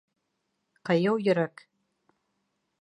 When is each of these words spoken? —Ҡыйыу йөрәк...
—Ҡыйыу 0.89 1.21
йөрәк... 1.27 1.65